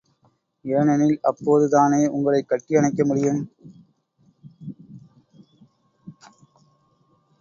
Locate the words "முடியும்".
3.05-3.41